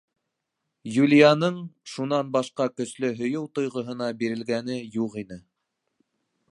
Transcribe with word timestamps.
Юлияның 0.95 1.59
шунан 1.95 2.31
башҡа 2.37 2.67
көслө 2.81 3.13
һөйөү 3.21 3.45
тойғоһона 3.59 4.09
бирелгәне 4.23 4.81
юҡ 5.01 5.21
ине. 5.25 5.41